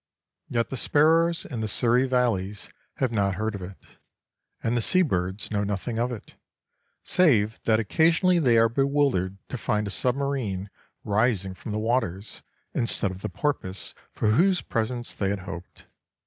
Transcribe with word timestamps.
Yet 0.49 0.69
the 0.71 0.77
sparrows 0.77 1.45
in 1.45 1.61
the 1.61 1.67
Surrey 1.67 2.07
valleys 2.07 2.71
have 2.95 3.11
not 3.11 3.35
heard 3.35 3.53
of 3.53 3.61
it, 3.61 3.77
and 4.63 4.75
the 4.75 4.81
sea 4.81 5.03
birds 5.03 5.51
know 5.51 5.63
nothing 5.63 5.99
of 5.99 6.11
it, 6.11 6.33
save 7.03 7.61
that 7.65 7.79
occasionally 7.79 8.39
they 8.39 8.57
are 8.57 8.67
bewildered 8.67 9.37
to 9.49 9.59
find 9.59 9.85
a 9.85 9.91
submarine 9.91 10.71
rising 11.03 11.53
from 11.53 11.71
the 11.71 11.77
waters 11.77 12.41
instead 12.73 13.11
of 13.11 13.21
the 13.21 13.29
porpoise 13.29 13.93
for 14.11 14.31
whose 14.31 14.61
presence 14.63 15.13
they 15.13 15.29
had 15.29 15.41
hoped. 15.41 15.85